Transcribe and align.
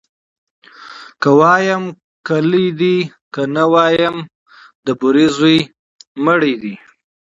ـ 1.19 1.21
که 1.21 1.29
وايم 1.39 1.83
کلى 2.27 2.65
دى، 2.79 2.97
که 3.33 3.41
نه 3.55 3.65
وايم 3.73 4.15
د 4.85 4.87
بورې 4.99 5.27
زوى 5.37 5.57
مړى 6.25 6.53
دى. 6.61 6.73